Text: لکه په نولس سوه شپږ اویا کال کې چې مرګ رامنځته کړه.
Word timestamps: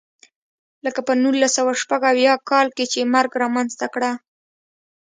لکه 0.85 0.99
په 1.07 1.13
نولس 1.23 1.51
سوه 1.57 1.73
شپږ 1.81 2.01
اویا 2.11 2.33
کال 2.49 2.67
کې 2.75 2.85
چې 2.91 3.09
مرګ 3.13 3.31
رامنځته 3.43 3.87
کړه. 3.93 4.11